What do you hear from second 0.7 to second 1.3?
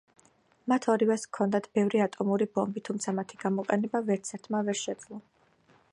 მათ ორივეს